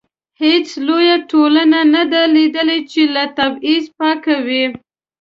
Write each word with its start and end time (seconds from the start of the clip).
هیڅ 0.41 0.67
لویه 0.87 1.15
ټولنه 1.31 1.79
نه 1.93 2.03
ده 2.11 2.21
لیدلې 2.35 2.79
چې 2.91 3.01
له 3.15 3.23
تبعیض 3.37 3.85
پاکه 3.97 4.35
وي. 4.47 4.63